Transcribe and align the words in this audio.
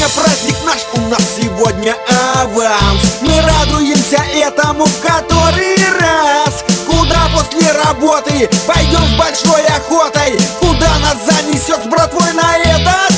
Сегодня 0.00 0.22
праздник 0.22 0.56
наш, 0.64 0.78
у 0.94 1.08
нас 1.08 1.20
сегодня 1.36 1.94
аванс. 2.40 3.18
Мы 3.20 3.38
радуемся 3.42 4.16
этому 4.34 4.86
в 4.86 5.00
который 5.00 5.76
раз. 6.00 6.64
Куда 6.86 7.28
после 7.34 7.70
работы 7.72 8.48
пойдем 8.66 9.02
с 9.04 9.18
большой 9.18 9.62
охотой? 9.66 10.40
Куда 10.58 10.88
нас 11.00 11.18
занесет 11.26 11.84
с 11.84 11.86
братвой 11.86 12.32
на 12.32 12.56
этот 12.56 13.09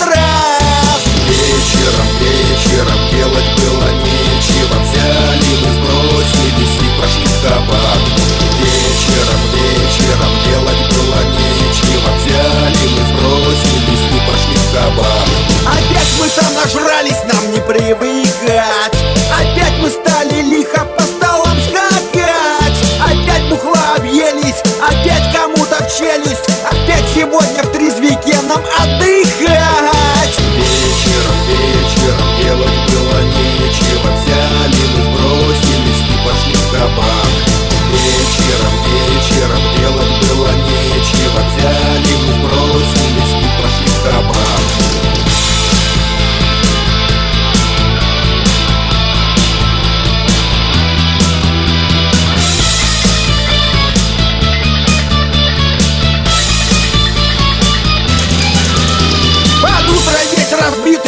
привыкать. 17.72 18.92
Опять 19.40 19.78
мы 19.80 19.88
стали 19.88 20.42
лихо 20.42 20.84
по 20.94 21.02
столам 21.02 21.56
скакать. 21.68 22.78
Опять 23.00 23.48
бухла 23.48 23.94
объелись, 23.96 24.60
опять 24.80 25.34
кому-то 25.34 25.82
в 25.82 25.98
челюсть 25.98 26.41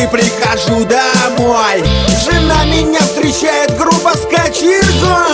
прихожу 0.06 0.84
домой. 0.84 1.84
Жена 2.24 2.64
меня 2.64 3.00
встречает 3.00 3.76
грубо 3.76 4.10
с 4.14 4.22
кочергой 4.26 5.33